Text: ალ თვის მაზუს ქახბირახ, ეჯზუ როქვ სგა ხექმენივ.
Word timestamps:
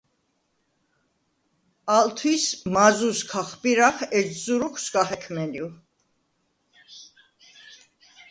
ალ 1.97 2.07
თვის 2.21 2.45
მაზუს 2.77 3.19
ქახბირახ, 3.33 3.97
ეჯზუ 4.19 4.55
როქვ 4.63 4.75
სგა 4.85 5.03
ხექმენივ. 5.09 5.67